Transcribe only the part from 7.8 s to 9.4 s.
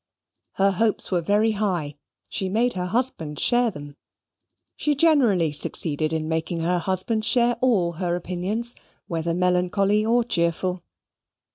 her opinions, whether